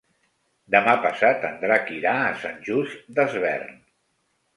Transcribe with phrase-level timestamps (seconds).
[0.75, 3.77] Demà passat en Drac irà a Sant Just Desvern.